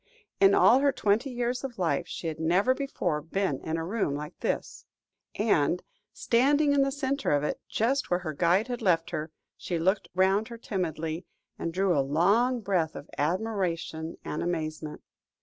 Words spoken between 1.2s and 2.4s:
years of life she had